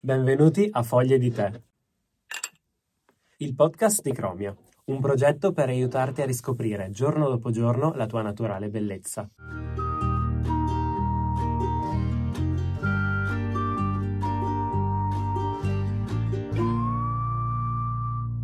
Benvenuti 0.00 0.68
a 0.70 0.84
Foglie 0.84 1.18
di 1.18 1.28
Tè, 1.32 1.50
il 3.38 3.54
podcast 3.56 4.00
di 4.00 4.12
Cromia, 4.12 4.56
un 4.84 5.00
progetto 5.00 5.50
per 5.50 5.70
aiutarti 5.70 6.22
a 6.22 6.24
riscoprire 6.24 6.88
giorno 6.90 7.28
dopo 7.28 7.50
giorno 7.50 7.92
la 7.94 8.06
tua 8.06 8.22
naturale 8.22 8.68
bellezza. 8.68 9.28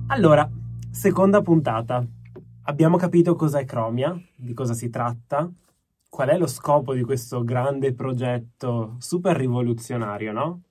Allora, 0.09 0.51
seconda 0.91 1.41
puntata. 1.41 2.05
Abbiamo 2.65 2.97
capito 2.97 3.37
cos'è 3.37 3.65
Cromia, 3.65 4.21
di 4.35 4.55
cosa 4.55 4.75
si 4.75 4.91
tratta, 4.91 5.49
qual 6.09 6.31
è 6.31 6.37
lo 6.37 6.49
scopo 6.49 6.95
di 6.95 7.05
questo 7.05 7.45
grande 7.45 7.95
progetto 7.95 8.97
super 8.99 9.37
rivoluzionario, 9.37 10.33
no? 10.33 10.63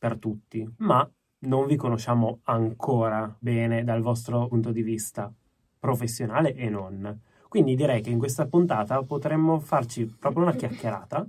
Per 0.00 0.18
tutti, 0.18 0.66
ma 0.78 1.08
non 1.40 1.66
vi 1.66 1.76
conosciamo 1.76 2.40
ancora 2.44 3.36
bene 3.38 3.84
dal 3.84 4.00
vostro 4.00 4.48
punto 4.48 4.72
di 4.72 4.82
vista 4.82 5.30
professionale 5.78 6.54
e 6.54 6.70
non. 6.70 7.20
Quindi 7.48 7.74
direi 7.74 8.00
che 8.00 8.08
in 8.08 8.18
questa 8.18 8.46
puntata 8.46 9.02
potremmo 9.02 9.60
farci 9.60 10.06
proprio 10.06 10.44
una 10.44 10.54
chiacchierata 10.54 11.26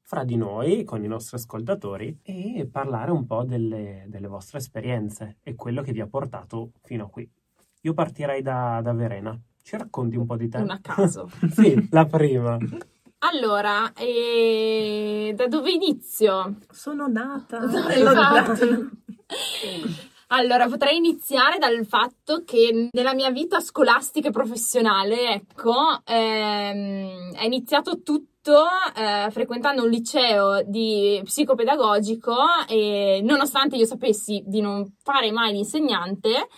fra 0.00 0.24
di 0.24 0.36
noi, 0.36 0.82
con 0.82 1.04
i 1.04 1.06
nostri 1.06 1.36
ascoltatori, 1.36 2.18
e 2.22 2.68
parlare 2.70 3.12
un 3.12 3.24
po' 3.24 3.44
delle, 3.44 4.04
delle 4.08 4.26
vostre 4.26 4.58
esperienze 4.58 5.36
e 5.42 5.54
quello 5.54 5.82
che 5.82 5.92
vi 5.92 6.00
ha 6.00 6.06
portato 6.06 6.72
fino 6.82 7.04
a 7.04 7.08
qui. 7.08 7.30
Io 7.82 7.94
partirei 7.94 8.42
da, 8.42 8.80
da 8.82 8.92
Verena. 8.92 9.38
Ci 9.62 9.76
racconti 9.76 10.16
un 10.16 10.26
po' 10.26 10.36
di 10.36 10.48
te? 10.48 10.58
Una 10.58 10.80
caso. 10.82 11.30
sì, 11.52 11.88
la 11.90 12.04
prima. 12.06 12.58
Allora, 13.32 13.92
eh, 13.94 15.32
da 15.34 15.46
dove 15.46 15.70
inizio? 15.70 16.56
Sono 16.70 17.06
nata. 17.08 17.60
Esatto. 17.88 18.90
Allora, 20.34 20.66
potrei 20.66 20.96
iniziare 20.96 21.58
dal 21.58 21.84
fatto 21.84 22.42
che 22.46 22.88
nella 22.90 23.12
mia 23.12 23.30
vita 23.30 23.60
scolastica 23.60 24.28
e 24.28 24.32
professionale, 24.32 25.28
ecco, 25.28 25.74
ehm, 26.06 27.34
è 27.34 27.44
iniziato 27.44 28.00
tutto 28.00 28.64
eh, 28.96 29.30
frequentando 29.30 29.82
un 29.82 29.90
liceo 29.90 30.62
di 30.62 31.20
psicopedagogico 31.22 32.34
e 32.66 33.20
nonostante 33.22 33.76
io 33.76 33.84
sapessi 33.84 34.42
di 34.46 34.62
non 34.62 34.94
fare 35.02 35.30
mai 35.32 35.52
l'insegnante, 35.52 36.48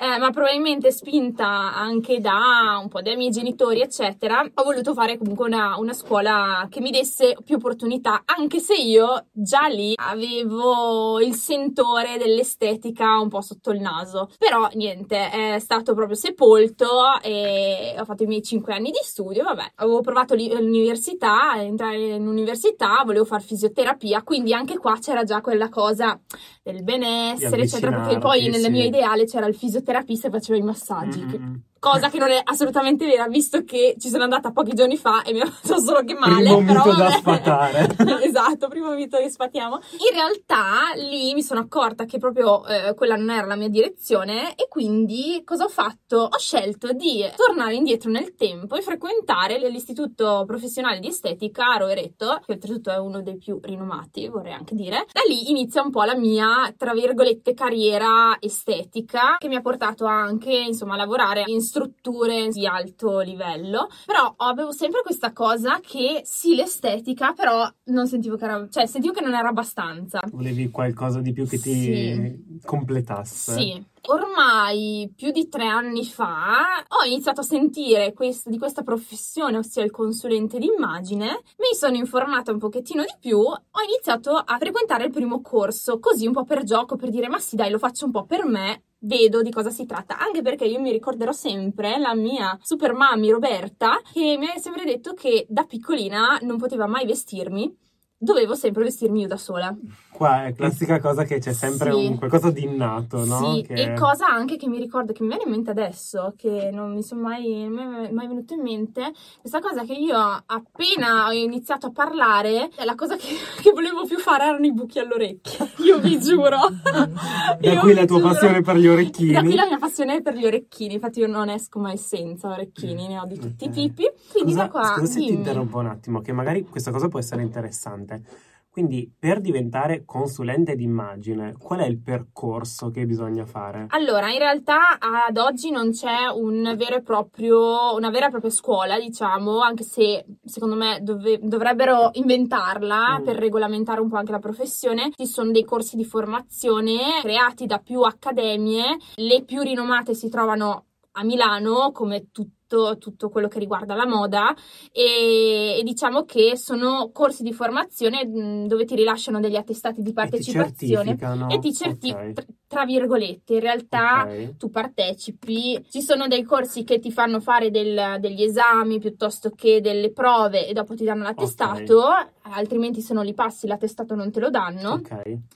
eh, 0.00 0.18
ma 0.18 0.30
probabilmente 0.30 0.90
spinta 0.90 1.74
anche 1.74 2.20
da 2.20 2.78
un 2.80 2.88
po' 2.88 3.02
dai 3.02 3.16
miei 3.16 3.28
genitori, 3.28 3.82
eccetera, 3.82 4.42
ho 4.54 4.62
voluto 4.62 4.94
fare 4.94 5.18
comunque 5.18 5.46
una, 5.46 5.76
una 5.76 5.92
scuola 5.92 6.66
che 6.70 6.80
mi 6.80 6.90
desse 6.90 7.36
più 7.44 7.56
opportunità, 7.56 8.22
anche 8.24 8.60
se 8.60 8.76
io 8.76 9.26
già 9.30 9.66
lì 9.66 9.92
avevo 9.94 11.20
il 11.20 11.34
sentore 11.34 12.16
dell'estetica 12.16 13.20
un 13.20 13.28
po' 13.28 13.42
sotto 13.42 13.72
il 13.72 13.80
naso. 13.80 14.30
Però 14.38 14.70
niente, 14.72 15.28
è 15.28 15.58
stato 15.58 15.92
proprio 15.92 16.16
sepolto 16.16 17.20
e 17.22 17.94
ho 17.98 18.04
fatto 18.06 18.22
i 18.22 18.26
miei 18.26 18.42
cinque 18.42 18.72
anni 18.72 18.90
di 18.90 19.00
studio, 19.02 19.44
vabbè, 19.44 19.72
avevo 19.74 20.00
provato 20.00 20.34
l'università, 20.34 21.60
entrare 21.62 22.14
in 22.14 22.26
università, 22.26 23.02
volevo 23.04 23.26
fare 23.26 23.42
fisioterapia, 23.42 24.22
quindi 24.22 24.54
anche 24.54 24.78
qua 24.78 24.96
c'era 24.98 25.24
già 25.24 25.42
quella 25.42 25.68
cosa 25.68 26.18
del 26.62 26.82
benessere, 26.82 27.64
eccetera, 27.64 28.00
perché 28.00 28.18
poi 28.18 28.48
nel 28.48 28.62
sì. 28.62 28.70
mio 28.70 28.84
ideale 28.84 29.26
c'era 29.26 29.44
il 29.44 29.54
fisioterapia 29.54 29.88
terapista 29.90 30.28
e 30.28 30.30
faceva 30.30 30.58
i 30.58 30.62
massaggi. 30.62 31.20
Mm-hmm 31.24 31.69
cosa 31.80 32.10
che 32.10 32.18
non 32.18 32.30
è 32.30 32.40
assolutamente 32.44 33.06
vera, 33.06 33.26
visto 33.26 33.64
che 33.64 33.96
ci 33.98 34.10
sono 34.10 34.22
andata 34.22 34.52
pochi 34.52 34.74
giorni 34.74 34.98
fa 34.98 35.22
e 35.22 35.32
mi 35.32 35.40
ha 35.40 35.46
fatto 35.46 35.80
solo 35.80 36.04
che 36.04 36.14
male. 36.14 36.54
Primo 36.54 36.62
però 36.62 36.84
mito 36.84 36.96
da 36.96 37.10
sfatare. 37.10 37.96
esatto, 38.22 38.68
primo 38.68 38.94
mito 38.94 39.16
che 39.16 39.30
sfatiamo. 39.30 39.80
In 39.92 40.14
realtà 40.14 40.92
lì 40.96 41.32
mi 41.32 41.42
sono 41.42 41.60
accorta 41.60 42.04
che 42.04 42.18
proprio 42.18 42.64
eh, 42.66 42.94
quella 42.94 43.16
non 43.16 43.30
era 43.30 43.46
la 43.46 43.56
mia 43.56 43.68
direzione 43.68 44.54
e 44.54 44.68
quindi 44.68 45.42
cosa 45.44 45.64
ho 45.64 45.68
fatto? 45.68 46.28
Ho 46.30 46.38
scelto 46.38 46.92
di 46.92 47.24
tornare 47.34 47.74
indietro 47.74 48.10
nel 48.10 48.34
tempo 48.34 48.76
e 48.76 48.82
frequentare 48.82 49.58
l'istituto 49.70 50.44
professionale 50.46 51.00
di 51.00 51.08
estetica 51.08 51.72
a 51.72 51.78
Rovereto, 51.78 52.40
che 52.44 52.52
oltretutto 52.52 52.90
è 52.90 52.98
uno 52.98 53.22
dei 53.22 53.38
più 53.38 53.58
rinomati, 53.62 54.28
vorrei 54.28 54.52
anche 54.52 54.74
dire. 54.74 55.06
Da 55.10 55.22
lì 55.26 55.48
inizia 55.50 55.82
un 55.82 55.90
po' 55.90 56.02
la 56.02 56.16
mia, 56.16 56.74
tra 56.76 56.92
virgolette, 56.92 57.54
carriera 57.54 58.36
estetica, 58.38 59.36
che 59.38 59.48
mi 59.48 59.56
ha 59.56 59.62
portato 59.62 60.04
anche, 60.04 60.52
insomma, 60.52 60.94
a 60.94 60.98
lavorare 60.98 61.44
in 61.46 61.62
strutture 61.70 62.48
di 62.48 62.66
alto 62.66 63.20
livello, 63.20 63.88
però 64.04 64.34
avevo 64.38 64.72
sempre 64.72 65.02
questa 65.02 65.32
cosa 65.32 65.78
che 65.80 66.22
sì, 66.24 66.56
l'estetica, 66.56 67.32
però 67.32 67.70
non 67.84 68.08
sentivo 68.08 68.36
che 68.36 68.44
era, 68.44 68.68
cioè 68.68 68.86
sentivo 68.86 69.12
che 69.12 69.22
non 69.22 69.34
era 69.34 69.48
abbastanza. 69.48 70.20
Volevi 70.32 70.70
qualcosa 70.70 71.20
di 71.20 71.32
più 71.32 71.46
che 71.46 71.60
ti 71.60 71.72
sì. 71.72 72.60
completasse. 72.64 73.52
Sì. 73.52 73.84
Ormai 74.08 75.12
più 75.14 75.30
di 75.30 75.48
tre 75.48 75.66
anni 75.66 76.06
fa 76.06 76.82
ho 76.88 77.06
iniziato 77.06 77.40
a 77.40 77.44
sentire 77.44 78.14
quest- 78.14 78.48
di 78.48 78.56
questa 78.58 78.82
professione, 78.82 79.58
ossia 79.58 79.84
il 79.84 79.90
consulente 79.90 80.58
d'immagine, 80.58 81.42
mi 81.58 81.76
sono 81.76 81.96
informata 81.96 82.50
un 82.50 82.58
pochettino 82.58 83.02
di 83.02 83.14
più, 83.20 83.38
ho 83.38 83.82
iniziato 83.86 84.32
a 84.32 84.56
frequentare 84.58 85.04
il 85.04 85.10
primo 85.10 85.42
corso, 85.42 85.98
così 85.98 86.26
un 86.26 86.32
po' 86.32 86.44
per 86.44 86.64
gioco, 86.64 86.96
per 86.96 87.10
dire 87.10 87.28
ma 87.28 87.38
sì 87.38 87.56
dai 87.56 87.70
lo 87.70 87.78
faccio 87.78 88.06
un 88.06 88.10
po' 88.10 88.24
per 88.24 88.46
me, 88.46 88.84
vedo 89.00 89.42
di 89.42 89.50
cosa 89.50 89.70
si 89.70 89.86
tratta, 89.86 90.18
anche 90.18 90.42
perché 90.42 90.64
io 90.64 90.80
mi 90.80 90.90
ricorderò 90.90 91.32
sempre 91.32 91.98
la 91.98 92.14
mia 92.14 92.58
super 92.62 92.92
mami 92.92 93.30
Roberta 93.30 94.00
che 94.12 94.36
mi 94.38 94.48
ha 94.48 94.58
sempre 94.58 94.84
detto 94.84 95.14
che 95.14 95.46
da 95.48 95.64
piccolina 95.64 96.38
non 96.42 96.58
poteva 96.58 96.86
mai 96.86 97.06
vestirmi 97.06 97.76
dovevo 98.22 98.54
sempre 98.54 98.84
vestirmi 98.84 99.22
io 99.22 99.26
da 99.26 99.38
sola. 99.38 99.74
Qua 100.12 100.46
è 100.46 100.54
classica 100.54 101.00
cosa 101.00 101.24
che 101.24 101.38
c'è 101.38 101.52
sempre 101.52 101.92
sì. 101.92 102.06
un 102.06 102.18
qualcosa 102.18 102.50
di 102.50 102.64
innato, 102.64 103.24
no? 103.24 103.54
Sì, 103.54 103.62
che... 103.62 103.74
e 103.74 103.94
cosa 103.94 104.26
anche 104.26 104.56
che 104.56 104.68
mi 104.68 104.78
ricordo, 104.78 105.12
che 105.12 105.22
mi 105.22 105.28
viene 105.28 105.44
in 105.44 105.50
mente 105.50 105.70
adesso, 105.70 106.34
che 106.36 106.70
non 106.72 106.92
mi 106.92 107.02
sono 107.02 107.22
mai, 107.22 107.68
mai, 107.68 108.12
mai 108.12 108.26
venuto 108.26 108.52
in 108.52 108.60
mente, 108.60 109.12
questa 109.40 109.60
cosa 109.60 109.84
che 109.84 109.94
io 109.94 110.16
appena 110.16 111.28
ho 111.28 111.32
iniziato 111.32 111.86
a 111.86 111.90
parlare, 111.90 112.68
la 112.84 112.94
cosa 112.96 113.16
che, 113.16 113.28
che 113.62 113.70
volevo 113.70 114.04
più 114.04 114.18
fare 114.18 114.44
erano 114.44 114.66
i 114.66 114.72
buchi 114.72 114.98
all'orecchio, 114.98 115.68
io 115.84 115.98
vi 116.00 116.20
giuro. 116.20 116.58
da 116.82 117.78
qui 117.80 117.94
la 117.94 118.04
tua 118.04 118.18
giuro. 118.18 118.32
passione 118.32 118.60
per 118.60 118.76
gli 118.76 118.88
orecchini. 118.88 119.32
Da 119.32 119.40
qui 119.40 119.54
la 119.54 119.66
mia 119.66 119.78
passione 119.78 120.20
per 120.20 120.34
gli 120.34 120.44
orecchini, 120.44 120.94
infatti 120.94 121.20
io 121.20 121.28
non 121.28 121.48
esco 121.48 121.78
mai 121.78 121.96
senza 121.96 122.50
orecchini, 122.50 123.08
ne 123.08 123.18
ho 123.18 123.24
di 123.24 123.38
tutti 123.38 123.64
okay. 123.64 123.84
i 123.84 123.86
tipi. 123.86 124.10
Quindi 124.32 124.52
scusa, 124.52 124.64
da 124.64 124.70
qua... 124.70 124.94
Scusa 124.98 125.12
se 125.12 125.18
ti 125.20 125.32
interrompo 125.32 125.78
un 125.78 125.86
attimo, 125.86 126.20
che 126.20 126.32
magari 126.32 126.66
questa 126.68 126.90
cosa 126.90 127.08
può 127.08 127.18
essere 127.18 127.42
interessante. 127.42 128.48
Quindi 128.80 129.12
per 129.18 129.42
diventare 129.42 130.04
consulente 130.06 130.74
d'immagine, 130.74 131.54
qual 131.58 131.80
è 131.80 131.86
il 131.86 132.00
percorso 132.00 132.88
che 132.88 133.04
bisogna 133.04 133.44
fare? 133.44 133.84
Allora, 133.90 134.30
in 134.30 134.38
realtà 134.38 134.98
ad 134.98 135.36
oggi 135.36 135.70
non 135.70 135.90
c'è 135.90 136.28
un 136.34 136.74
proprio, 137.04 137.94
una 137.94 138.08
vera 138.08 138.28
e 138.28 138.30
propria 138.30 138.50
scuola, 138.50 138.98
diciamo, 138.98 139.60
anche 139.60 139.84
se 139.84 140.24
secondo 140.42 140.76
me 140.76 141.00
dove, 141.02 141.38
dovrebbero 141.42 142.08
inventarla 142.12 143.18
mm. 143.18 143.24
per 143.24 143.36
regolamentare 143.36 144.00
un 144.00 144.08
po' 144.08 144.16
anche 144.16 144.32
la 144.32 144.38
professione. 144.38 145.10
Ci 145.14 145.26
sono 145.26 145.50
dei 145.50 145.64
corsi 145.64 145.96
di 145.96 146.04
formazione 146.06 147.20
creati 147.20 147.66
da 147.66 147.80
più 147.80 148.00
accademie, 148.00 148.96
le 149.16 149.44
più 149.44 149.60
rinomate 149.60 150.14
si 150.14 150.30
trovano 150.30 150.86
a 151.12 151.22
Milano, 151.22 151.90
come 151.92 152.30
tutti 152.32 152.59
tutto, 152.70 152.98
tutto 152.98 153.28
quello 153.28 153.48
che 153.48 153.58
riguarda 153.58 153.94
la 153.94 154.06
moda 154.06 154.54
e, 154.92 155.78
e, 155.78 155.82
diciamo 155.82 156.24
che 156.24 156.56
sono 156.56 157.10
corsi 157.12 157.42
di 157.42 157.52
formazione 157.52 158.30
dove 158.66 158.84
ti 158.84 158.94
rilasciano 158.94 159.40
degli 159.40 159.56
attestati 159.56 160.02
di 160.02 160.12
partecipazione 160.12 161.18
e 161.50 161.58
ti 161.58 161.74
certificano, 161.74 162.30
okay. 162.30 162.46
tra 162.68 162.84
virgolette, 162.84 163.54
in 163.54 163.60
realtà 163.60 164.22
okay. 164.22 164.56
tu 164.56 164.70
partecipi, 164.70 165.84
ci 165.90 166.00
sono 166.00 166.28
dei 166.28 166.44
corsi 166.44 166.84
che 166.84 167.00
ti 167.00 167.10
fanno 167.10 167.40
fare 167.40 167.70
del, 167.70 168.18
degli 168.20 168.42
esami 168.42 169.00
piuttosto 169.00 169.50
che 169.50 169.80
delle 169.80 170.12
prove 170.12 170.68
e 170.68 170.72
dopo 170.72 170.94
ti 170.94 171.04
danno 171.04 171.24
l'attestato, 171.24 171.98
okay. 171.98 172.26
altrimenti 172.52 173.00
se 173.00 173.14
non 173.14 173.24
li 173.24 173.34
passi 173.34 173.66
l'attestato 173.66 174.14
non 174.14 174.30
te 174.30 174.38
lo 174.38 174.50
danno, 174.50 175.00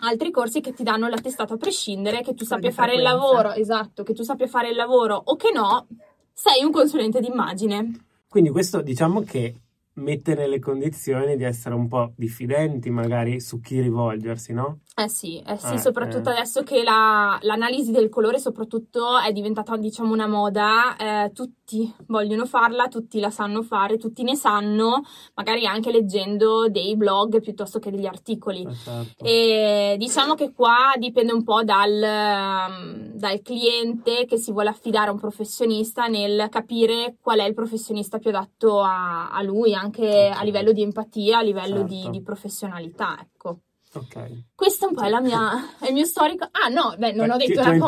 altri 0.01 0.31
corsi 0.33 0.61
che 0.61 0.73
ti 0.73 0.83
danno 0.83 1.09
l'attestato 1.09 1.55
a 1.55 1.59
prescindere, 1.59 2.23
che 2.23 2.35
tu 2.35 2.45
sappia 2.45 2.73
fare 2.73 2.95
il 2.95 3.03
lavoro, 3.03 3.53
esatto, 3.53 4.03
che 4.03 4.15
tu 4.15 4.25
sappia 4.25 4.49
fare 4.49 4.71
il 4.71 4.77
lavoro 4.77 5.21
o 5.23 5.37
che 5.37 5.51
no, 5.53 5.87
sei 6.35 6.65
un 6.65 6.73
consulente 6.73 7.21
d'immagine. 7.21 8.07
Quindi 8.29 8.51
questo 8.51 8.83
diciamo 8.83 9.21
che 9.23 9.55
mette 9.95 10.35
nelle 10.35 10.59
condizioni 10.59 11.37
di 11.37 11.45
essere 11.45 11.75
un 11.75 11.87
po' 11.87 12.13
diffidenti 12.17 12.91
magari 12.91 13.41
su 13.41 13.61
chi 13.61 13.81
rivolgersi, 13.81 14.53
no? 14.53 14.81
Eh 14.97 15.09
sì, 15.09 15.43
eh 15.45 15.57
sì, 15.57 15.75
eh, 15.75 15.79
soprattutto 15.79 16.31
adesso 16.31 16.63
che 16.63 16.85
la, 16.85 17.37
l'analisi 17.43 17.91
del 17.91 18.09
colore 18.09 18.39
soprattutto 18.39 19.19
è 19.19 19.33
diventata 19.33 19.77
diciamo 19.77 20.13
una 20.13 20.29
moda, 20.29 20.97
eh, 20.97 21.33
tutti 21.33 21.93
vogliono 22.07 22.47
farla, 22.47 22.87
tutti 22.87 23.19
la 23.19 23.31
sanno 23.31 23.63
fare, 23.63 23.99
tutti 23.99 24.23
ne 24.23 24.37
sanno, 24.37 25.03
magari 25.35 25.67
anche 25.67 25.91
leggendo 25.91 26.69
dei 26.69 26.97
blog 26.97 27.41
piuttosto 27.41 27.81
che 27.81 27.91
degli 27.91 28.07
articoli. 28.07 28.65
Esatto. 28.65 29.25
E 29.25 29.97
diciamo 29.99 30.35
che 30.35 30.53
qua 30.53 30.93
dipende 30.97 31.33
un 31.33 31.43
po' 31.43 31.65
dal, 31.65 31.99
dal 33.15 33.43
cliente 33.43 34.27
che 34.27 34.37
si 34.37 34.53
vuole 34.53 34.69
affidare 34.69 35.09
a 35.09 35.13
un 35.13 35.19
professionista 35.19 36.07
nel 36.07 36.47
capire 36.51 37.17
qual 37.21 37.41
è 37.41 37.45
il 37.45 37.55
professionista 37.55 38.19
più 38.19 38.31
adatto 38.31 38.81
a, 38.81 39.29
a 39.33 39.43
lui, 39.43 39.75
anche 39.75 40.07
okay. 40.07 40.31
a 40.31 40.43
livello 40.45 40.71
di 40.71 40.83
empatia, 40.83 41.39
a 41.39 41.43
livello 41.43 41.79
certo. 41.79 41.95
di, 41.95 42.11
di 42.11 42.23
professionalità, 42.23 43.19
ecco. 43.21 43.59
Ok. 43.95 44.45
Questo 44.55 44.89
un 44.89 44.95
po' 44.95 45.03
è, 45.03 45.09
la 45.09 45.21
mia, 45.21 45.79
è 45.79 45.89
il 45.89 45.95
mio 45.95 46.05
storico. 46.05 46.49
Ah, 46.51 46.69
no, 46.69 46.95
beh, 46.99 47.13
non 47.13 47.29
Beh, 47.29 47.35
ho 47.35 47.37
detto 47.37 47.61
una 47.61 47.79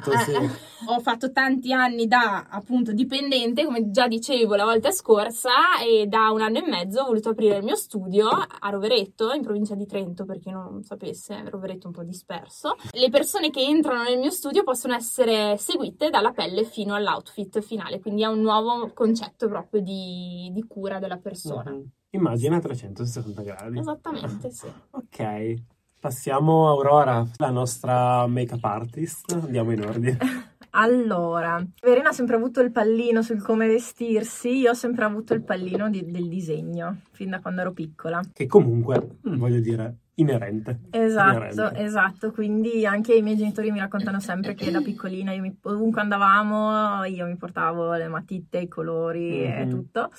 cosa. 0.00 0.22
sì. 0.24 0.32
eh, 0.32 0.50
ho 0.86 0.98
fatto 1.00 1.30
tanti 1.30 1.72
anni 1.72 2.06
da 2.06 2.46
appunto 2.48 2.92
dipendente, 2.92 3.64
come 3.64 3.90
già 3.90 4.08
dicevo 4.08 4.54
la 4.54 4.64
volta 4.64 4.90
scorsa, 4.90 5.50
e 5.84 6.06
da 6.06 6.30
un 6.30 6.40
anno 6.40 6.58
e 6.58 6.68
mezzo 6.68 7.02
ho 7.02 7.06
voluto 7.06 7.30
aprire 7.30 7.58
il 7.58 7.64
mio 7.64 7.76
studio 7.76 8.28
a 8.28 8.68
Roveretto, 8.70 9.32
in 9.32 9.42
provincia 9.42 9.74
di 9.74 9.86
Trento, 9.86 10.24
per 10.24 10.38
chi 10.38 10.50
non 10.50 10.82
sapesse, 10.82 11.42
Roveretto 11.48 11.84
è 11.84 11.86
un 11.86 11.92
po' 11.92 12.02
disperso. 12.02 12.76
Le 12.92 13.10
persone 13.10 13.50
che 13.50 13.60
entrano 13.60 14.02
nel 14.04 14.18
mio 14.18 14.30
studio 14.30 14.62
possono 14.62 14.94
essere 14.94 15.56
seguite 15.58 16.10
dalla 16.10 16.32
pelle 16.32 16.64
fino 16.64 16.94
all'outfit 16.94 17.60
finale, 17.60 18.00
quindi 18.00 18.22
è 18.22 18.26
un 18.26 18.40
nuovo 18.40 18.90
concetto 18.92 19.48
proprio 19.48 19.80
di, 19.82 20.50
di 20.52 20.66
cura 20.66 20.98
della 20.98 21.18
persona. 21.18 21.70
Mhm. 21.70 21.90
Immagina 22.16 22.56
a 22.56 22.60
360 22.60 23.42
gradi. 23.42 23.78
Esattamente, 23.78 24.50
sì. 24.50 24.66
Ok. 24.90 25.54
Passiamo 25.98 26.66
a 26.68 26.70
Aurora, 26.72 27.24
la 27.36 27.50
nostra 27.50 28.26
make-up 28.26 28.62
artist. 28.64 29.32
Andiamo 29.32 29.72
in 29.72 29.80
ordine. 29.82 30.18
Allora, 30.74 31.62
Verena 31.82 32.08
ha 32.08 32.12
sempre 32.12 32.36
avuto 32.36 32.62
il 32.62 32.72
pallino 32.72 33.20
sul 33.20 33.42
come 33.42 33.66
vestirsi, 33.66 34.56
io 34.56 34.70
ho 34.70 34.74
sempre 34.74 35.04
avuto 35.04 35.34
il 35.34 35.42
pallino 35.42 35.90
di- 35.90 36.10
del 36.10 36.30
disegno, 36.30 37.02
fin 37.10 37.28
da 37.28 37.40
quando 37.40 37.60
ero 37.60 37.72
piccola. 37.72 38.22
Che 38.32 38.46
comunque, 38.46 39.18
voglio 39.20 39.60
dire, 39.60 39.96
inerente. 40.14 40.80
Esatto, 40.88 41.36
Inerente. 41.36 41.78
esatto, 41.78 42.30
quindi 42.32 42.86
anche 42.86 43.12
i 43.12 43.20
miei 43.20 43.36
genitori 43.36 43.70
mi 43.70 43.80
raccontano 43.80 44.18
sempre 44.18 44.54
che 44.54 44.70
da 44.70 44.80
piccolina 44.80 45.32
io 45.34 45.42
mi- 45.42 45.58
ovunque 45.64 46.00
andavamo 46.00 47.04
io 47.04 47.26
mi 47.26 47.36
portavo 47.36 47.92
le 47.92 48.08
matite, 48.08 48.60
i 48.60 48.68
colori 48.68 49.44
e 49.44 49.64
Mhm. 49.66 49.70
tutto. 49.70 50.10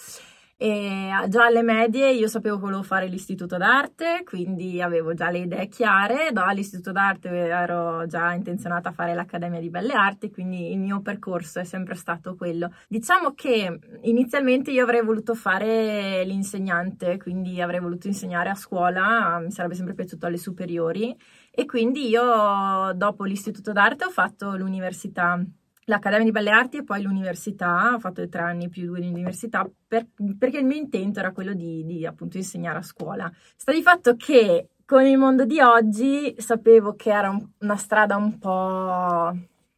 E 0.64 1.10
già 1.28 1.48
alle 1.48 1.62
medie 1.62 2.14
io 2.14 2.30
sapevo 2.30 2.56
che 2.56 2.62
volevo 2.62 2.84
fare 2.84 3.08
l'istituto 3.08 3.58
d'arte, 3.58 4.24
quindi 4.24 4.82
avevo 4.82 5.14
già 5.14 5.30
le 5.30 5.40
idee 5.40 5.68
chiare. 5.68 6.32
Dall'istituto 6.32 6.94
d'arte 6.94 7.28
ero 7.28 8.06
già 8.08 8.32
intenzionata 8.32 8.88
a 8.88 8.92
fare 8.94 9.14
l'Accademia 9.14 9.60
di 9.60 9.70
Belle 9.70 9.92
Arti, 9.92 10.32
quindi 10.32 10.72
il 10.72 10.80
mio 10.80 11.02
percorso 11.02 11.60
è 11.60 11.66
sempre 11.66 11.96
stato 11.96 12.38
quello. 12.38 12.72
Diciamo 12.88 13.34
che 13.34 13.78
inizialmente 14.04 14.72
io 14.72 14.84
avrei 14.84 15.04
voluto 15.04 15.36
fare 15.36 16.24
l'insegnante, 16.24 17.18
quindi 17.18 17.62
avrei 17.62 17.82
voluto 17.82 18.08
insegnare 18.08 18.50
a 18.50 18.56
scuola, 18.56 19.40
mi 19.40 19.52
sarebbe 19.52 19.76
sempre 19.76 19.96
piaciuto 19.96 20.28
alle 20.28 20.38
superiori 20.38 21.14
e 21.52 21.66
quindi 21.66 22.08
io 22.08 22.94
dopo 22.96 23.26
l'istituto 23.26 23.74
d'arte 23.74 24.06
ho 24.06 24.10
fatto 24.10 24.56
l'università 24.56 25.44
l'Accademia 25.86 26.26
di 26.26 26.32
Belle 26.32 26.50
Arti 26.52 26.78
e 26.78 26.84
poi 26.84 27.02
l'università, 27.02 27.94
ho 27.96 28.00
fatto 28.00 28.28
tre 28.30 28.42
anni 28.42 28.70
più 28.70 28.86
due 28.88 29.00
di 29.02 29.08
università 29.08 29.68
per- 29.88 30.08
perché 30.38 30.60
il 30.60 30.66
mio 30.66 30.78
intento 30.78 31.20
era 31.20 31.32
quello 31.32 31.54
di, 31.54 31.84
di, 31.86 32.06
appunto 32.06 32.38
insegnare 32.38 32.78
a 32.80 32.84
scuola. 32.84 33.32
Sta 33.56 33.72
di 33.72 33.82
fatto 33.82 34.16
che 34.16 34.70
con 34.86 35.06
il 35.06 35.18
mondo 35.18 35.46
di 35.46 35.60
oggi 35.62 36.36
sapevo 36.38 36.96
che 36.96 37.12
era 37.12 37.30
un- 37.30 37.46
una 37.60 37.76
strada 37.78 38.16
un 38.16 38.38
po' 38.38 39.32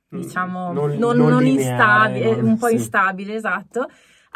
diciamo 0.07 0.71
Non- 0.71 0.97
non, 0.97 1.17
non 1.17 1.29
non 1.29 1.43
lineare, 1.43 2.17
instabile, 2.19 2.41
un 2.41 2.57
po' 2.57 2.67
sì. 2.67 2.73
instabile, 2.73 3.33
esatto. 3.33 3.87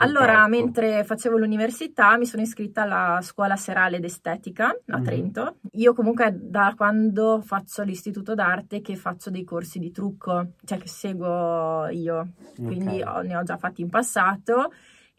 Allora, 0.02 0.48
mentre 0.48 1.04
facevo 1.04 1.38
l'università, 1.38 2.18
mi 2.18 2.26
sono 2.26 2.42
iscritta 2.42 2.84
alla 2.84 3.20
scuola 3.22 3.56
serale 3.58 4.00
d'estetica 4.00 4.68
a 4.88 4.98
Mhm. 4.98 5.04
Trento. 5.04 5.58
Io 5.74 5.94
comunque 5.94 6.34
da 6.40 6.74
quando 6.76 7.42
faccio 7.42 7.84
l'istituto 7.84 8.34
d'arte 8.34 8.82
che 8.82 8.96
faccio 8.96 9.30
dei 9.30 9.44
corsi 9.44 9.78
di 9.80 9.92
trucco, 9.92 10.52
cioè 10.64 10.78
che 10.78 10.88
seguo 10.88 11.88
io, 11.90 12.30
quindi 12.56 13.02
Ok. 13.02 13.08
ho- 13.08 13.22
ne 13.22 13.36
ho 13.36 13.44
già 13.44 13.58
fatti 13.58 13.82
in 13.82 13.90
passato. 13.90 14.72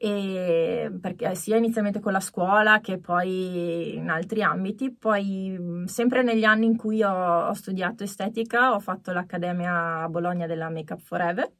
E 0.03 0.91
perché 0.99 1.35
sia 1.35 1.59
inizialmente 1.59 2.00
con 2.00 2.12
la 2.12 2.21
scuola 2.21 2.81
che 2.81 2.99
poi 2.99 3.97
in 3.97 4.09
altri 4.09 4.43
ambiti, 4.43 4.91
poi 4.94 5.50
mh, 5.59 5.85
sempre 5.85 6.23
negli 6.23 6.44
anni 6.44 6.65
in 6.65 6.76
cui 6.79 7.03
ho, 7.03 7.49
ho 7.49 7.53
studiato 7.53 8.03
estetica 8.05 8.73
ho 8.73 8.81
fatto 8.81 9.12
l'accademia 9.12 10.03
a 10.05 10.09
Bologna 10.09 10.47
della 10.47 10.71
Makeup 10.71 11.00
Forever 11.00 11.53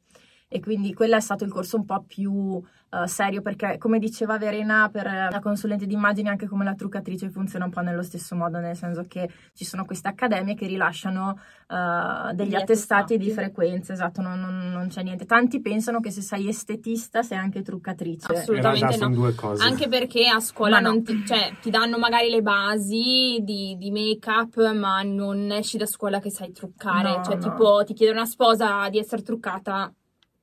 e 0.53 0.59
quindi 0.59 0.93
quello 0.93 1.15
è 1.15 1.21
stato 1.21 1.45
il 1.45 1.51
corso 1.51 1.77
un 1.77 1.85
po' 1.85 2.03
più 2.05 2.61
eh, 2.89 3.07
serio 3.07 3.41
perché 3.41 3.77
come 3.77 3.99
diceva 3.99 4.37
Verena 4.37 4.89
per 4.91 5.05
la 5.05 5.39
consulente 5.41 5.85
di 5.85 5.93
immagini 5.93 6.27
anche 6.27 6.45
come 6.47 6.65
la 6.65 6.75
truccatrice 6.75 7.29
funziona 7.29 7.63
un 7.63 7.71
po' 7.71 7.79
nello 7.79 8.03
stesso 8.03 8.35
modo 8.35 8.59
nel 8.59 8.75
senso 8.75 9.05
che 9.07 9.29
ci 9.53 9.63
sono 9.63 9.85
queste 9.85 10.09
accademie 10.09 10.55
che 10.55 10.67
rilasciano 10.67 11.39
eh, 11.69 12.33
degli 12.33 12.49
Degli 12.49 12.55
attestati 12.55 13.13
attestati. 13.13 13.17
di 13.17 13.31
frequenza 13.31 13.93
esatto 13.93 14.21
non, 14.21 14.41
non- 14.41 14.71
non 14.71 14.87
c'è 14.89 15.03
niente 15.03 15.25
tanti 15.25 15.61
pensano 15.61 16.01
che 16.01 16.11
se 16.11 16.21
sei 16.21 16.49
estetista 16.49 17.21
sei 17.23 17.37
anche 17.37 17.61
truccatrice 17.61 18.31
Assolutamente. 18.33 18.85
No. 18.85 18.91
sono 18.91 19.15
due 19.15 19.35
cose. 19.35 19.63
Anche 19.63 19.87
perché 19.87 20.27
a 20.27 20.39
scuola 20.39 20.79
no. 20.79 20.89
non 20.89 21.03
ti, 21.03 21.25
cioè, 21.25 21.55
ti 21.61 21.69
danno 21.69 21.97
magari 21.97 22.29
le 22.29 22.41
basi 22.41 23.39
di, 23.41 23.75
di 23.77 23.91
make-up, 23.91 24.71
ma 24.73 25.01
non 25.03 25.51
esci 25.51 25.77
da 25.77 25.85
scuola 25.85 26.19
che 26.19 26.29
sai 26.29 26.51
truccare. 26.51 27.17
No, 27.17 27.23
cioè, 27.23 27.35
no. 27.35 27.41
tipo, 27.41 27.83
ti 27.85 27.93
chiede 27.93 28.11
una 28.11 28.25
sposa 28.25 28.89
di 28.89 28.97
essere 28.97 29.21
truccata. 29.21 29.93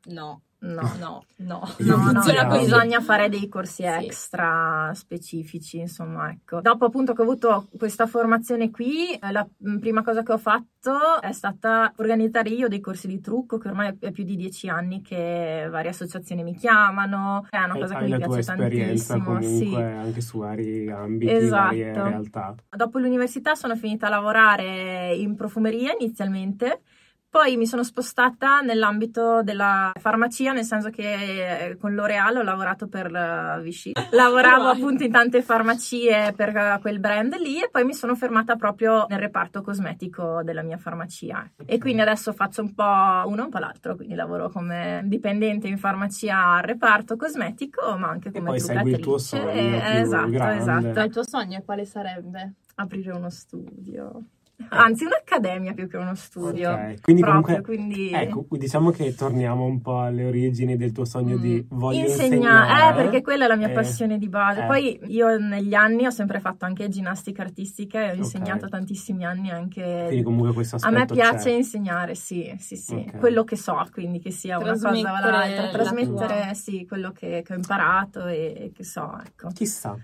No, 0.08 0.42
no 0.60 0.92
no, 0.98 1.24
no. 1.36 1.62
Io 1.78 1.96
No, 1.96 2.02
no, 2.04 2.10
funziona 2.12 2.46
così. 2.46 2.64
bisogna 2.64 3.00
fare 3.00 3.28
dei 3.28 3.48
corsi 3.48 3.82
Sì. 3.82 3.88
extra 3.88 4.90
specifici, 4.94 5.78
insomma, 5.78 6.30
ecco. 6.30 6.60
Dopo 6.60 6.86
appunto 6.86 7.12
che 7.12 7.20
ho 7.20 7.24
avuto 7.24 7.68
questa 7.78 8.06
formazione 8.06 8.70
qui, 8.70 9.12
eh, 9.14 9.30
la 9.30 9.46
mm, 9.68 9.78
prima 9.78 10.02
cosa 10.02 10.22
che 10.22 10.32
ho 10.32 10.38
fatto 10.38 11.20
è 11.20 11.30
stata 11.32 11.92
organizzare 11.96 12.48
io 12.48 12.68
dei 12.68 12.80
corsi 12.80 13.06
di 13.06 13.20
trucco, 13.20 13.58
che 13.58 13.68
ormai 13.68 13.96
è 14.00 14.10
più 14.10 14.24
di 14.24 14.34
dieci 14.36 14.68
anni 14.68 15.00
che 15.02 15.68
varie 15.70 15.90
associazioni 15.90 16.42
mi 16.42 16.56
chiamano, 16.56 17.46
è 17.50 17.58
una 17.58 17.74
Hai, 17.74 17.80
cosa 17.80 17.92
che 17.94 17.98
hai 18.04 18.04
mi 18.04 18.10
la 18.10 18.24
tua 18.24 18.34
piace 18.34 18.50
esperienza 18.52 19.14
tantissimo, 19.14 19.24
comunque 19.24 19.56
sì. 19.56 19.74
anche 20.06 20.20
su 20.22 20.38
vari 20.38 20.90
ambiti, 20.90 21.32
Esatto. 21.32 21.62
varie 21.66 21.92
realtà. 21.92 22.54
Dopo 22.70 22.98
l'università 22.98 23.54
sono 23.54 23.76
finita 23.76 24.06
a 24.06 24.10
lavorare 24.10 25.14
in 25.14 25.36
profumeria 25.36 25.92
inizialmente, 25.98 26.80
poi 27.30 27.56
mi 27.56 27.66
sono 27.66 27.82
spostata 27.82 28.60
nell'ambito 28.60 29.42
della 29.42 29.92
farmacia, 29.98 30.52
nel 30.52 30.64
senso 30.64 30.88
che 30.90 31.66
eh, 31.68 31.76
con 31.76 31.94
L'Oreal 31.94 32.36
ho 32.36 32.42
lavorato 32.42 32.88
per 32.88 33.06
eh, 33.14 33.60
Vichy. 33.62 33.92
Lavoravo 34.12 34.68
appunto 34.68 35.04
in 35.04 35.12
tante 35.12 35.42
farmacie 35.42 36.32
per 36.34 36.56
eh, 36.56 36.78
quel 36.80 36.98
brand 37.00 37.34
lì 37.36 37.60
e 37.62 37.68
poi 37.70 37.84
mi 37.84 37.92
sono 37.94 38.14
fermata 38.14 38.56
proprio 38.56 39.06
nel 39.08 39.18
reparto 39.18 39.60
cosmetico 39.62 40.42
della 40.42 40.62
mia 40.62 40.78
farmacia. 40.78 41.50
E 41.66 41.78
quindi 41.78 42.00
adesso 42.02 42.32
faccio 42.32 42.62
un 42.62 42.74
po' 42.74 42.82
uno 43.26 43.44
un 43.44 43.50
po' 43.50 43.58
l'altro, 43.58 43.94
quindi 43.94 44.14
lavoro 44.14 44.48
come 44.48 45.02
dipendente 45.04 45.68
in 45.68 45.76
farmacia 45.78 46.54
al 46.54 46.62
reparto 46.62 47.16
cosmetico, 47.16 47.96
ma 47.98 48.08
anche 48.08 48.28
E 48.28 48.32
come 48.32 48.44
poi 48.46 48.60
segui 48.60 48.90
il 48.92 49.00
tuo 49.00 49.18
sogno 49.18 49.50
Eh, 49.50 50.00
esatto, 50.00 50.30
grande. 50.30 50.60
esatto 50.62 51.00
Il 51.00 51.12
tuo 51.12 51.24
sogno 51.24 51.62
quale 51.64 51.84
sarebbe? 51.84 52.54
aprire 52.76 53.10
uno 53.10 53.28
studio. 53.28 54.22
Anzi, 54.70 55.04
un'accademia 55.04 55.72
più 55.72 55.86
che 55.88 55.96
uno 55.96 56.14
studio. 56.16 56.70
Ok, 56.72 57.00
Quindi 57.00 57.22
Proprio, 57.22 57.42
comunque, 57.42 57.62
quindi 57.62 58.10
ecco, 58.12 58.44
diciamo 58.50 58.90
che 58.90 59.14
torniamo 59.14 59.64
un 59.64 59.80
po' 59.80 60.00
alle 60.00 60.24
origini 60.24 60.76
del 60.76 60.90
tuo 60.90 61.04
sogno 61.04 61.36
Mm. 61.36 61.40
di 61.40 61.64
voglio 61.70 62.00
insegnare, 62.00 62.34
insegnare. 62.34 62.90
eh, 62.90 63.02
perché 63.02 63.22
quella 63.22 63.44
è 63.44 63.48
la 63.48 63.54
mia 63.56 63.68
Eh, 63.68 63.72
passione 63.72 64.18
di 64.18 64.28
base. 64.28 64.62
eh. 64.62 64.66
Poi 64.66 65.00
io 65.06 65.38
negli 65.38 65.74
anni 65.74 66.06
ho 66.06 66.10
sempre 66.10 66.40
fatto 66.40 66.64
anche 66.64 66.88
ginnastica 66.88 67.42
artistica 67.42 68.00
e 68.02 68.10
ho 68.10 68.14
insegnato 68.14 68.68
tantissimi 68.68 69.24
anni 69.24 69.50
anche. 69.50 70.04
Quindi 70.08 70.24
comunque 70.24 70.52
questo 70.52 70.74
A 70.74 70.78
aspetto 70.82 71.14
me 71.14 71.20
piace 71.20 71.50
c'è. 71.50 71.56
insegnare, 71.56 72.14
sì, 72.16 72.52
sì, 72.58 72.76
sì, 72.76 72.94
Ok. 72.94 73.18
quello 73.18 73.44
che 73.44 73.56
so, 73.56 73.86
quindi 73.92 74.18
che 74.18 74.32
sia 74.32 74.58
una 74.58 74.72
cosa 74.72 74.88
o 74.88 74.92
Trasmettere 74.92 75.30
l'altra, 75.30 75.62
la 75.62 75.68
trasmettere 75.70 76.42
tua- 76.42 76.54
sì, 76.54 76.84
quello 76.86 77.12
che, 77.12 77.42
che 77.46 77.52
ho 77.52 77.56
imparato 77.56 78.26
e, 78.26 78.54
e 78.58 78.72
che 78.74 78.82
so, 78.84 79.18
ecco. 79.24 79.48
Chissà. 79.54 79.96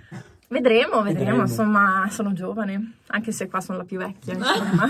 Vedremo, 0.49 1.03
vedremo, 1.03 1.03
Vedremo. 1.03 1.41
insomma, 1.43 2.07
sono 2.11 2.33
giovane, 2.33 2.93
anche 3.09 3.33
se 3.33 3.49
qua 3.49 3.61
sono 3.61 3.79
la 3.79 3.85
più 3.85 3.99
vecchia, 3.99 4.35
insomma. 4.35 4.87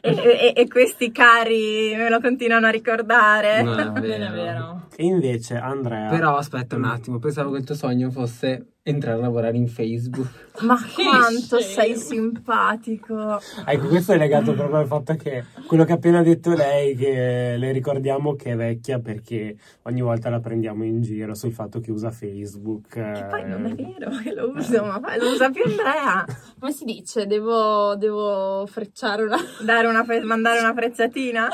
e, 0.00 0.10
e- 0.10 0.52
e 0.56 0.68
questi 0.68 1.10
cari 1.12 1.94
me 1.96 2.08
lo 2.10 2.20
continuano 2.20 2.66
a 2.66 2.70
ricordare. 2.70 3.62
No, 3.62 3.72
è 3.72 3.84
Non 3.84 3.96
è 3.96 4.30
vero. 4.30 4.88
E 4.96 5.04
invece 5.04 5.56
Andrea... 5.56 6.08
Però 6.08 6.36
aspetta 6.36 6.76
un 6.76 6.84
attimo, 6.84 7.18
pensavo 7.18 7.50
che 7.50 7.58
il 7.58 7.64
tuo 7.64 7.74
sogno 7.74 8.10
fosse 8.10 8.74
entrare 8.86 9.16
a 9.16 9.20
lavorare 9.22 9.56
in 9.56 9.66
Facebook. 9.66 10.28
Ma 10.60 10.78
quanto 10.94 11.58
sei 11.58 11.96
simpatico! 11.96 13.40
Ecco, 13.64 13.88
questo 13.88 14.12
è 14.12 14.18
legato 14.18 14.52
proprio 14.52 14.76
al 14.76 14.86
fatto 14.86 15.16
che 15.16 15.44
quello 15.66 15.84
che 15.84 15.92
ha 15.92 15.94
appena 15.96 16.22
detto 16.22 16.54
lei, 16.54 16.94
che 16.94 17.56
le 17.56 17.72
ricordiamo 17.72 18.36
che 18.36 18.52
è 18.52 18.56
vecchia 18.56 19.00
perché 19.00 19.56
ogni 19.82 20.02
volta 20.02 20.28
la 20.28 20.38
prendiamo 20.38 20.84
in 20.84 21.00
giro 21.00 21.34
sul 21.34 21.52
fatto 21.52 21.80
che 21.80 21.90
usa 21.90 22.10
Facebook. 22.10 22.88
Che 22.90 23.26
poi 23.28 23.48
non 23.48 23.64
è 23.64 23.70
eh, 23.70 23.74
vero 23.74 24.10
che 24.22 24.32
lo 24.32 24.52
uso, 24.54 24.84
ma 24.84 25.16
lo 25.16 25.30
usa 25.30 25.50
più 25.50 25.64
Andrea. 25.64 26.24
Come 26.60 26.72
si 26.72 26.84
dice? 26.84 27.26
Devo, 27.26 27.96
devo 27.96 28.66
frecciare 28.66 29.22
una... 29.24 29.38
Dare 29.64 29.86
una 29.86 30.04
fe- 30.04 30.22
mandare 30.22 30.60
una 30.60 30.74
frecciatina? 30.74 31.48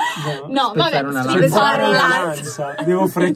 No, 0.49 0.73
Spezzare 0.75 1.03
vabbè, 1.03 1.09
una 1.09 1.23
devo 1.23 1.39
lancia. 1.39 1.87
una 1.87 1.89
lancia. 1.89 2.65
lancia, 2.65 2.83
devo 2.83 3.07
frecciare. 3.07 3.30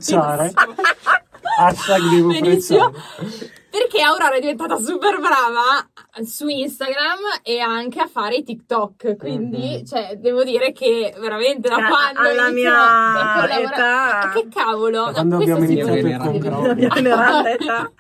Hashtag 1.59 2.09
devo 2.11 2.29
Benissimo. 2.29 2.91
frecciare. 2.91 3.63
Perché 3.75 4.03
Aurora 4.03 4.35
è 4.37 4.41
diventata 4.41 4.77
super 4.77 5.19
brava 5.19 5.85
su 6.25 6.47
Instagram 6.47 7.19
e 7.43 7.59
anche 7.59 8.01
a 8.01 8.07
fare 8.07 8.37
i 8.37 8.45
TikTok. 8.45 9.17
Quindi, 9.17 9.79
Mhm. 9.79 9.85
cioè, 9.85 10.17
devo 10.17 10.45
dire 10.45 10.71
che 10.73 11.13
veramente 11.19 11.69
da 11.69 11.77
Cioè, 11.77 11.89
quando 11.89 12.21
alla 12.21 12.51
mia 12.51 12.73
a 12.73 13.13
collaborare- 13.41 13.63
età- 13.63 14.31
che 14.33 14.49
cavolo? 14.49 15.05
Da 15.07 15.13
quando 15.13 15.37
Questo 15.37 15.55
abbiamo 15.55 15.73
iniziato 15.73 15.99
il 15.99 16.07
età. 17.51 17.91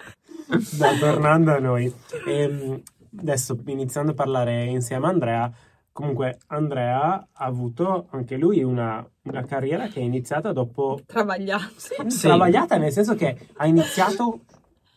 Dai, 0.78 0.98
tornando 0.98 1.54
a 1.54 1.58
noi. 1.58 1.92
Ehm, 2.26 2.82
adesso 3.18 3.58
iniziando 3.66 4.12
a 4.12 4.14
parlare 4.14 4.64
insieme 4.64 5.06
a 5.06 5.10
Andrea, 5.10 5.50
comunque 5.94 6.38
Andrea 6.48 7.28
ha 7.32 7.44
avuto 7.44 8.08
anche 8.10 8.36
lui 8.36 8.64
una, 8.64 9.08
una 9.22 9.44
carriera 9.44 9.86
che 9.86 10.00
è 10.00 10.02
iniziata 10.02 10.52
dopo 10.52 10.98
Travagliato. 11.06 11.70
Sì. 11.76 12.18
travagliata, 12.20 12.76
nel 12.78 12.90
senso 12.90 13.14
che 13.14 13.46
ha 13.58 13.66
iniziato 13.66 14.40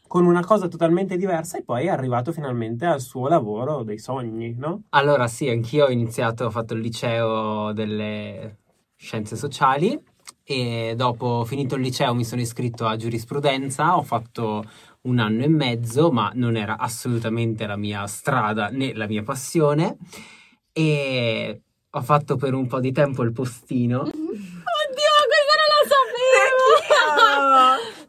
con 0.08 0.26
una 0.26 0.44
cosa 0.44 0.68
totalmente 0.68 1.16
diversa 1.16 1.60
e 1.60 1.64
poi 1.64 1.86
è 1.86 1.90
arrivato 1.90 2.32
finalmente 2.32 2.88
al 2.88 3.00
suo 3.00 3.28
lavoro 3.28 3.84
dei 3.84 4.00
sogni, 4.00 4.56
no? 4.58 4.86
Allora 4.90 5.28
sì, 5.28 5.48
anch'io 5.50 5.86
ho 5.86 5.92
iniziato, 5.92 6.46
ho 6.46 6.50
fatto 6.50 6.74
il 6.74 6.80
liceo 6.80 7.74
delle 7.74 8.58
scienze 8.96 9.36
sociali 9.36 10.02
e 10.44 10.94
dopo 10.96 11.46
finito 11.46 11.76
il 11.76 11.84
liceo 11.84 12.16
mi 12.16 12.26
sono 12.26 12.42
iscritto 12.42 12.88
a 12.88 12.96
giurisprudenza, 12.96 13.98
ho 13.98 14.02
fatto 14.02 14.66
un 15.02 15.20
anno 15.20 15.44
e 15.44 15.48
mezzo, 15.48 16.10
ma 16.10 16.32
non 16.34 16.56
era 16.56 16.80
assolutamente 16.80 17.68
la 17.68 17.78
mia 17.78 18.08
strada 18.08 18.70
né 18.70 18.96
la 18.96 19.06
mia 19.06 19.22
passione 19.22 19.98
e 20.78 21.62
ho 21.90 22.02
fatto 22.04 22.36
per 22.36 22.54
un 22.54 22.68
po' 22.68 22.80
di 22.80 22.92
tempo 22.92 23.24
il 23.24 23.32
postino. 23.32 24.02
Oddio, 24.02 24.14
questa 24.14 25.56
non 25.58 25.68
la 25.74 25.82
sapevo! 25.90 27.26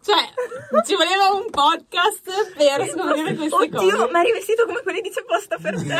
cioè, 0.02 0.82
ci 0.84 0.94
voleva 0.94 1.30
un 1.32 1.48
podcast 1.50 2.54
per 2.54 2.86
scoprire 2.86 3.34
queste 3.34 3.70
cose. 3.70 3.86
Oddio, 3.86 4.10
ma 4.10 4.20
eri 4.20 4.32
vestito 4.32 4.66
come 4.66 4.82
quelli 4.82 5.00
di 5.00 5.08
C'è 5.08 5.24
posta 5.24 5.56
per 5.56 5.82
te. 5.82 5.94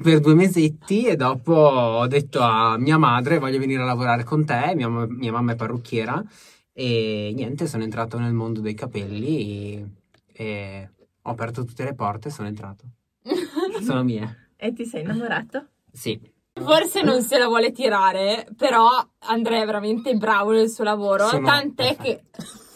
per 0.00 0.20
due 0.20 0.34
mesetti 0.34 1.06
e 1.06 1.16
dopo 1.16 1.52
ho 1.52 2.06
detto 2.06 2.40
a 2.40 2.78
mia 2.78 2.98
madre 2.98 3.38
voglio 3.38 3.58
venire 3.58 3.82
a 3.82 3.86
lavorare 3.86 4.22
con 4.22 4.44
te, 4.44 4.74
mia, 4.76 4.88
mia 4.88 5.32
mamma 5.32 5.52
è 5.52 5.56
parrucchiera 5.56 6.22
e 6.72 7.32
niente, 7.34 7.66
sono 7.66 7.82
entrato 7.82 8.18
nel 8.18 8.32
mondo 8.32 8.60
dei 8.60 8.74
capelli 8.74 9.76
e, 9.76 9.86
e 10.32 10.88
ho 11.20 11.30
aperto 11.30 11.64
tutte 11.64 11.82
le 11.82 11.94
porte 11.94 12.28
e 12.28 12.30
sono 12.30 12.46
entrato. 12.46 12.84
Sono 13.82 14.04
mie. 14.04 14.50
E 14.56 14.72
ti 14.72 14.84
sei 14.86 15.02
innamorato? 15.02 15.66
Sì, 15.92 16.18
Forse 16.54 17.00
non 17.02 17.22
se 17.22 17.38
la 17.38 17.46
vuole 17.46 17.72
tirare, 17.72 18.46
però 18.56 18.86
Andrea 19.20 19.62
è 19.62 19.66
veramente 19.66 20.14
bravo 20.14 20.52
nel 20.52 20.68
suo 20.68 20.84
lavoro. 20.84 21.26
Sono- 21.28 21.46
Tant'è 21.46 21.96
che. 21.96 22.24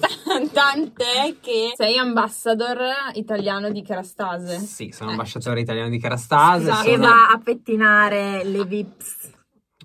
Tant'è 0.53 1.37
che 1.41 1.73
sei 1.75 1.97
ambassador 1.99 2.79
italiano 3.15 3.71
di 3.71 3.83
Kerastase. 3.83 4.59
sì, 4.59 4.91
sono 4.93 5.11
Eh. 5.11 5.13
ambasciatore 5.13 5.61
italiano 5.61 5.89
di 5.91 5.99
Carastase, 5.99 6.63
Esatto. 6.71 6.89
E 6.89 6.95
sono, 6.95 7.07
va 7.07 7.29
a 7.29 7.39
pettinare 7.43 8.45
le 8.45 8.65
vips. 8.65 9.26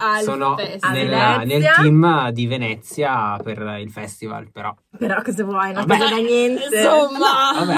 Al 0.04 0.24
sono 0.24 0.56
festival. 0.58 1.46
nel, 1.46 1.64
team 1.76 2.30
di 2.32 2.48
Venezia 2.48 3.38
per 3.44 3.78
il 3.80 3.92
festival, 3.92 4.50
però 4.52 4.74
Però 4.98 5.22
cosa 5.22 5.44
vuoi? 5.44 5.70
Una 5.70 5.86
cosa 5.86 6.10
da 6.10 6.16
niente. 6.16 6.64
Insomma, 6.76 7.54
Vabbè. 7.60 7.76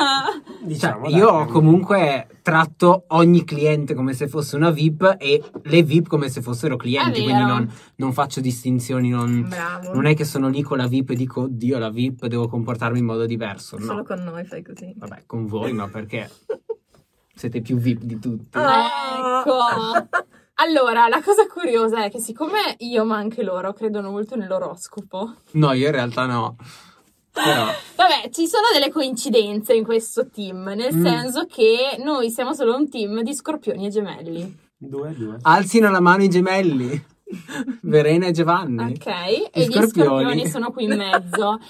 Diciamo, 0.64 1.10
Cioè, 1.10 1.18
io 1.18 1.26
dai. 1.26 1.36
ho 1.42 1.46
comunque 1.48 2.28
tratto 2.42 3.04
ogni 3.10 3.44
cliente 3.44 3.94
come 3.94 4.14
se 4.14 4.30
fosse 4.30 4.56
una 4.56 4.70
VIP 4.70 5.18
e 5.20 5.44
le 5.64 5.84
VIP 5.84 6.08
come 6.08 6.30
se 6.30 6.42
fossero 6.42 6.78
clienti, 6.78 7.22
quindi 7.24 7.44
non, 7.44 7.70
non 7.98 8.14
faccio 8.14 8.40
distinzioni, 8.40 9.10
non, 9.10 9.46
Bravo. 9.50 9.94
non 9.94 10.06
è 10.06 10.16
che 10.16 10.24
sono 10.24 10.48
lì 10.48 10.62
con 10.62 10.78
la 10.78 10.88
VIP 10.88 11.10
e 11.10 11.16
dico, 11.16 11.42
oddio, 11.42 11.78
la 11.78 11.90
VIP 11.90 12.28
devo 12.28 12.48
comportarmi 12.48 13.00
in 13.00 13.06
modo 13.06 13.26
diverso. 13.26 13.78
No, 13.78 13.84
Solo 13.86 14.04
con 14.04 14.24
noi 14.24 14.46
fai 14.46 14.62
così. 14.64 14.94
vabbè, 14.96 15.24
con 15.26 15.46
voi, 15.46 15.74
ma 15.74 15.90
perché 15.90 16.30
siete 17.36 17.62
più 17.62 17.76
VIP 17.78 18.04
di 18.04 18.20
tutti. 18.20 18.58
Ah. 18.58 19.42
ecco. 19.42 19.58
Allora, 20.66 21.08
la 21.10 21.22
cosa 21.22 21.46
curiosa 21.48 22.06
è 22.06 22.10
che 22.10 22.20
siccome 22.20 22.76
io, 22.80 23.04
ma 23.04 23.18
anche 23.18 23.44
loro, 23.44 23.74
credono 23.74 24.12
molto 24.12 24.36
nell'oroscopo, 24.36 25.34
No, 25.52 25.74
io 25.74 25.88
in 25.88 25.92
realtà 25.92 26.26
no. 26.26 26.56
Però, 27.32 27.66
Vabbè, 27.96 28.30
ci 28.32 28.48
sono 28.48 28.68
delle 28.72 28.92
coincidenze 28.92 29.74
in 29.74 29.84
questo 29.84 30.28
team, 30.30 30.64
nel 30.76 30.96
Mm. 30.96 31.04
senso 31.06 31.46
che 31.48 31.98
noi 32.04 32.30
siamo 32.30 32.54
solo 32.54 32.76
un 32.76 32.88
team 32.90 33.22
di 33.22 33.34
scorpioni 33.34 33.88
e 33.88 33.90
gemelli. 33.90 34.58
Due, 34.78 35.14
due. 35.18 35.38
alzino 35.42 35.90
la 35.90 36.00
mano 36.00 36.24
i 36.24 36.30
gemelli. 36.30 37.06
Verena 37.82 38.28
e 38.28 38.32
Giovanni. 38.32 38.94
Ok? 38.94 39.06
E 39.08 39.50
gli 39.66 39.72
scorpioni. 39.72 39.88
scorpioni 39.90 40.48
sono 40.48 40.72
qui 40.72 40.84
in 40.84 40.96
mezzo. 40.96 41.60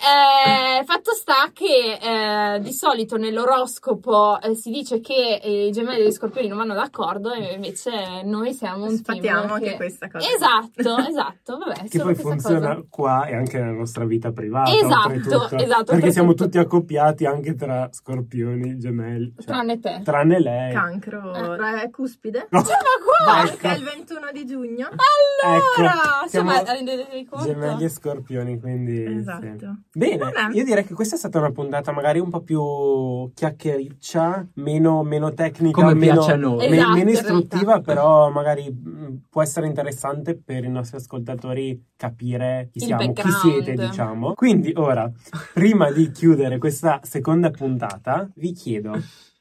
Eh, 0.00 0.84
fatto 0.84 1.12
sta 1.12 1.50
che 1.52 1.98
eh, 2.00 2.60
di 2.60 2.72
solito 2.72 3.16
nell'oroscopo 3.16 4.40
eh, 4.40 4.54
si 4.54 4.70
dice 4.70 5.00
che 5.00 5.40
eh, 5.42 5.66
i 5.66 5.70
gemelli 5.72 6.02
e 6.02 6.06
gli 6.06 6.12
scorpioni 6.12 6.46
non 6.46 6.58
vanno 6.58 6.74
d'accordo 6.74 7.32
e 7.32 7.54
invece 7.54 8.22
noi 8.22 8.54
siamo 8.54 8.84
un 8.84 8.96
Sfatiamo 8.96 9.40
team 9.40 9.52
anche 9.54 9.70
che... 9.70 9.76
questa 9.76 10.08
cosa. 10.08 10.24
Esatto, 10.32 10.96
esatto, 11.08 11.58
vabbè, 11.58 11.88
Che 11.88 11.98
poi 11.98 12.14
funziona 12.14 12.74
cosa. 12.76 12.86
qua 12.88 13.26
e 13.26 13.34
anche 13.34 13.58
nella 13.58 13.72
nostra 13.76 14.04
vita 14.04 14.30
privata. 14.30 14.70
Esatto, 14.70 15.56
esatto, 15.56 15.92
Perché 15.92 16.12
siamo 16.12 16.34
tutti 16.34 16.58
accoppiati 16.58 17.26
anche 17.26 17.56
tra 17.56 17.88
scorpioni, 17.90 18.78
gemelli. 18.78 19.34
cioè, 19.36 19.46
Tranne 19.46 19.80
te. 19.80 20.00
tranne 20.04 20.40
lei. 20.40 20.72
Cancro. 20.72 21.56
Eh, 21.56 21.90
cuspide? 21.90 22.46
No. 22.50 22.60
Ma 22.60 22.64
qua? 22.64 23.50
Ecco. 23.50 23.66
È 23.66 23.74
il 23.76 23.82
21 23.82 24.30
di 24.32 24.46
giugno. 24.46 24.86
Allora, 24.86 25.56
Ecco, 25.56 26.28
siamo 26.28 26.52
insomma, 26.52 26.72
rendetevi 26.72 27.24
conto. 27.24 27.44
Gemelli 27.46 27.84
e 27.84 27.88
scorpioni, 27.88 28.60
quindi... 28.60 29.04
Esatto. 29.04 29.56
sì. 29.58 29.87
Bene, 29.94 30.30
io 30.52 30.64
direi 30.64 30.84
che 30.84 30.94
questa 30.94 31.14
è 31.16 31.18
stata 31.18 31.38
una 31.38 31.50
puntata 31.50 31.92
magari 31.92 32.18
un 32.18 32.28
po' 32.30 32.42
più 32.42 33.32
chiacchiericcia, 33.34 34.48
meno, 34.54 35.02
meno 35.02 35.32
tecnica, 35.32 35.80
Come 35.80 35.94
meno, 35.94 36.12
piace 36.14 36.32
a 36.32 36.36
noi. 36.36 36.68
me- 36.68 36.76
Esatto, 36.76 36.94
meno 36.94 37.10
istruttiva, 37.10 37.80
però 37.80 38.30
magari 38.30 38.70
mh, 38.70 39.22
può 39.30 39.42
essere 39.42 39.66
interessante 39.66 40.36
per 40.36 40.64
i 40.64 40.68
nostri 40.70 40.98
ascoltatori 40.98 41.82
capire 41.96 42.68
chi 42.70 42.78
Il 42.78 42.84
siamo, 42.84 43.00
chi 43.02 43.08
background. 43.22 43.40
siete, 43.40 43.74
diciamo. 43.86 44.34
Quindi 44.34 44.72
ora, 44.76 45.10
prima 45.54 45.90
di 45.90 46.10
chiudere 46.10 46.58
questa 46.58 47.00
seconda 47.02 47.50
puntata, 47.50 48.28
vi 48.36 48.52
chiedo 48.52 48.92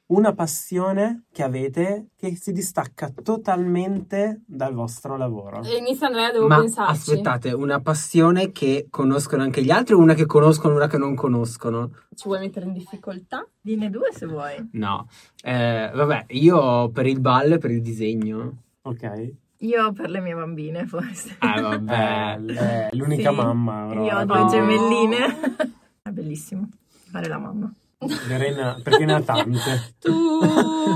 una 0.07 0.33
passione 0.33 1.23
che 1.31 1.43
avete 1.43 2.07
che 2.15 2.35
si 2.35 2.51
distacca 2.53 3.09
totalmente 3.09 4.41
dal 4.45 4.73
vostro 4.73 5.17
lavoro. 5.17 5.61
E 5.63 5.77
Inizia 5.77 6.07
Andrea, 6.07 6.31
devo 6.31 6.47
Ma 6.47 6.59
pensarci. 6.59 6.91
aspettate, 7.11 7.51
una 7.51 7.81
passione 7.81 8.51
che 8.51 8.87
conoscono 8.89 9.43
anche 9.43 9.61
gli 9.63 9.69
altri 9.71 9.95
o 9.95 9.99
una 9.99 10.13
che 10.13 10.25
conoscono 10.25 10.73
e 10.73 10.77
una 10.77 10.87
che 10.87 10.97
non 10.97 11.15
conoscono? 11.15 11.91
Ci 12.15 12.27
vuoi 12.27 12.39
mettere 12.39 12.65
in 12.65 12.73
difficoltà? 12.73 13.45
Dine 13.59 13.89
due 13.89 14.11
se 14.13 14.25
vuoi. 14.25 14.69
No. 14.73 15.07
Eh, 15.43 15.91
vabbè, 15.93 16.25
io 16.29 16.89
per 16.89 17.05
il 17.05 17.19
ballo 17.19 17.55
e 17.55 17.57
per 17.57 17.71
il 17.71 17.81
disegno. 17.81 18.63
Ok? 18.83 19.31
Io 19.61 19.91
per 19.91 20.09
le 20.09 20.19
mie 20.21 20.35
bambine, 20.35 20.85
forse. 20.85 21.35
Ah, 21.39 21.59
vabbè. 21.61 22.37
Eh, 22.91 22.95
l'unica 22.95 23.31
Sì, 23.31 23.35
mamma. 23.35 23.81
Aurora. 23.81 24.05
Io 24.05 24.17
ho 24.19 24.25
due 24.25 24.39
Oh. 24.39 24.47
gemelline. 24.47 25.17
È 26.03 26.09
bellissimo 26.11 26.69
fare 27.11 27.27
la 27.27 27.37
mamma. 27.39 27.73
Verena, 28.27 28.79
perché 28.83 29.05
ne 29.05 29.13
ha 29.13 29.21
tante. 29.21 29.95
Tu... 29.99 30.11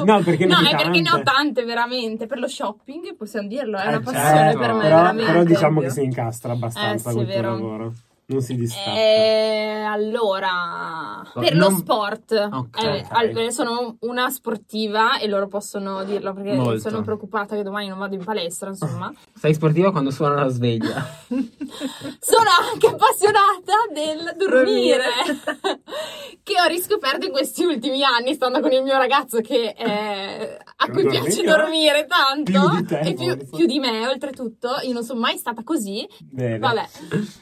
No, 0.06 0.22
perché 0.24 0.46
ne 0.46 0.54
No, 0.54 0.60
è 0.68 0.76
perché 0.76 1.02
ne 1.02 1.12
ho 1.12 1.22
tante. 1.24 1.64
veramente. 1.64 2.28
Per 2.28 2.38
lo 2.40 2.48
shopping, 2.48 3.16
possiamo 3.16 3.48
dirlo, 3.48 3.78
è 3.78 3.86
Eh, 3.86 3.88
una 3.88 4.02
certo, 4.04 4.12
passione 4.12 4.58
per 4.58 4.74
me, 4.74 4.82
però, 4.82 5.14
però 5.16 5.44
diciamo 5.44 5.78
ovvio. 5.78 5.90
che 5.90 5.94
si 5.96 6.04
incastra 6.04 6.52
abbastanza 6.54 7.10
Eh, 7.10 7.14
sì, 7.14 7.24
vero. 7.24 7.52
lavoro. 7.52 7.94
Non 8.32 8.42
si 8.42 8.56
distacca. 8.56 8.92
Eh, 8.96 9.84
allora, 9.88 11.22
per 11.34 11.54
Non- 11.56 11.72
lo 11.72 11.78
sport, 11.78 12.32
Ok, 12.52 12.82
eh, 12.84 13.00
ok. 13.00 13.06
all- 13.10 13.48
sono 13.50 13.98
una 14.02 14.30
sportiva 14.30 15.18
e 15.20 15.28
loro 15.28 15.48
possono 15.48 16.04
dirlo 16.04 16.34
perché 16.34 16.54
Molto. 16.56 16.80
sono 16.80 17.02
preoccupata 17.02 17.56
che 17.56 17.64
domani 17.64 17.88
non 17.90 17.98
vado 18.00 18.16
in 18.16 18.24
palestra, 18.24 18.70
insomma. 18.70 19.12
Sei 19.36 19.54
sportiva 19.54 19.92
quando 19.92 20.12
suona 20.12 20.36
la 20.36 20.48
sveglia. 20.50 21.06
sono 21.28 22.50
anche 22.72 22.88
appassionata 22.88 23.74
del 23.94 24.36
dormire, 24.38 25.04
che 26.44 26.54
ho 26.64 26.68
riscoperto 26.68 27.26
in 27.26 27.32
questi 27.32 27.64
ultimi 27.64 28.04
anni, 28.04 28.34
stando 28.34 28.60
con 28.60 28.72
il 28.72 28.84
mio 28.84 28.98
ragazzo 28.98 29.42
che 29.42 29.74
eh, 29.78 30.58
a 30.78 30.86
cui 30.90 31.04
Dormire? 31.04 31.22
piace 31.24 31.44
dormire 31.44 32.06
tanto 32.08 32.52
Più 32.52 32.76
di 32.78 32.86
te, 32.86 33.00
e 33.00 33.14
più, 33.14 33.38
più 33.58 33.66
di 33.66 33.80
me, 33.80 34.08
oltretutto. 34.08 34.70
Io 34.84 34.94
non 34.94 35.04
sono 35.04 35.20
mai 35.20 35.38
stata 35.38 35.64
così. 35.64 36.08
Bene. 36.20 36.60
Vabbè, 36.60 36.88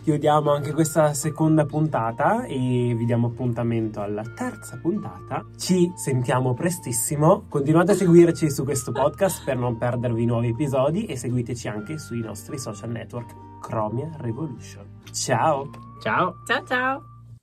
Chiudiamo 0.04 0.52
anche 0.54 0.74
questa 0.80 1.14
seconda 1.14 1.66
puntata 1.66 2.46
e 2.46 2.94
vi 2.96 3.04
diamo 3.04 3.28
appuntamento 3.28 4.00
alla 4.00 4.24
terza 4.24 4.78
puntata. 4.78 5.46
Ci 5.58 5.92
sentiamo 5.94 6.54
prestissimo. 6.54 7.44
Continuate 7.50 7.92
a 7.92 7.96
seguirci 7.96 8.50
su 8.50 8.64
questo 8.64 8.94
podcast 8.94 9.44
per 9.44 9.58
non 9.58 9.78
perdervi 9.78 10.24
nuovi 10.24 10.48
episodi 10.48 11.04
e 11.04 11.18
seguiteci 11.18 11.68
anche 11.68 11.98
sui 11.98 12.22
nostri 12.22 12.58
social 12.58 12.92
network 12.92 13.60
Chromia 13.60 14.10
Revolution. 14.20 14.86
Ciao! 15.12 15.70
Ciao. 16.02 16.36
Ciao 16.46 16.66
ciao. 16.66 17.19